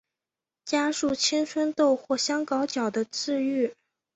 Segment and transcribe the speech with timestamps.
[0.65, 3.71] 加速青春痘或香港脚的治愈。